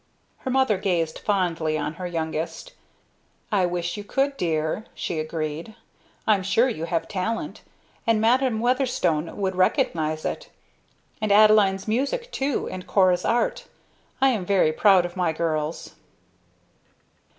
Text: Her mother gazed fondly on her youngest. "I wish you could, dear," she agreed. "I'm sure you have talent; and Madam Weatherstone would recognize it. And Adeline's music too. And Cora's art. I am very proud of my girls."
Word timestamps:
Her 0.39 0.49
mother 0.49 0.79
gazed 0.79 1.19
fondly 1.19 1.77
on 1.77 1.93
her 2.01 2.07
youngest. 2.07 2.73
"I 3.51 3.67
wish 3.67 3.97
you 3.97 4.03
could, 4.03 4.35
dear," 4.35 4.85
she 4.95 5.19
agreed. 5.19 5.75
"I'm 6.25 6.41
sure 6.41 6.67
you 6.67 6.85
have 6.85 7.07
talent; 7.07 7.61
and 8.07 8.19
Madam 8.19 8.61
Weatherstone 8.61 9.37
would 9.37 9.55
recognize 9.55 10.25
it. 10.25 10.49
And 11.21 11.31
Adeline's 11.31 11.87
music 11.87 12.31
too. 12.31 12.67
And 12.67 12.87
Cora's 12.87 13.23
art. 13.25 13.67
I 14.19 14.29
am 14.29 14.43
very 14.43 14.73
proud 14.73 15.05
of 15.05 15.15
my 15.15 15.31
girls." 15.33 15.93